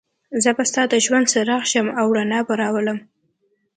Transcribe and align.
زه 0.43 0.49
به 0.57 0.63
ستا 0.69 0.83
د 0.91 0.95
ژوند 1.05 1.25
څراغ 1.31 1.63
شم 1.71 1.87
او 1.99 2.07
رڼا 2.17 2.39
به 2.47 2.53
راولم. 2.61 2.99